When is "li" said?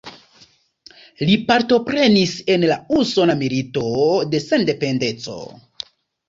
1.29-1.35